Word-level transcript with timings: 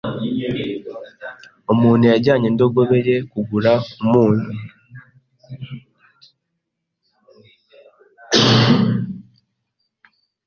Umuntu 1.73 2.03
yajyanye 2.11 2.45
indogobe 2.49 2.97
ye 3.07 3.17
kugura 3.31 3.71
umunyu 4.01 4.45